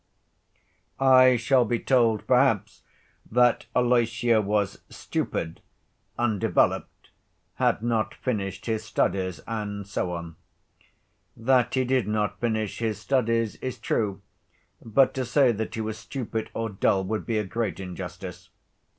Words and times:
I 0.99 1.35
shall 1.37 1.63
be 1.63 1.77
told, 1.77 2.25
perhaps, 2.25 2.81
that 3.31 3.67
Alyosha 3.75 4.41
was 4.41 4.81
stupid, 4.89 5.61
undeveloped, 6.17 7.11
had 7.57 7.83
not 7.83 8.15
finished 8.15 8.65
his 8.65 8.83
studies, 8.83 9.41
and 9.45 9.85
so 9.85 10.11
on. 10.13 10.37
That 11.37 11.75
he 11.75 11.85
did 11.85 12.07
not 12.07 12.39
finish 12.39 12.79
his 12.79 12.97
studies 12.99 13.57
is 13.57 13.77
true, 13.77 14.23
but 14.83 15.13
to 15.13 15.23
say 15.23 15.51
that 15.51 15.75
he 15.75 15.81
was 15.81 15.99
stupid 15.99 16.49
or 16.55 16.67
dull 16.69 17.03
would 17.03 17.27
be 17.27 17.37
a 17.37 17.43
great 17.43 17.79
injustice. 17.79 18.49